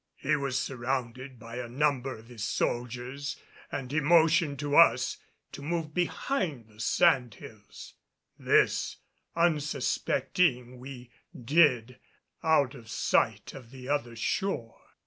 [0.15, 3.37] He was surrounded by a number of his soldiers
[3.71, 5.17] and he motioned to us
[5.51, 7.93] to move behind the sand hills;
[8.39, 8.95] this,
[9.35, 11.99] unsuspecting, we did,
[12.41, 14.81] out of sight of the other shore.